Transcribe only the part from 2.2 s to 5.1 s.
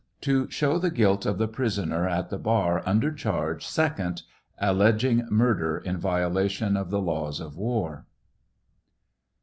the bar under charge second, alleg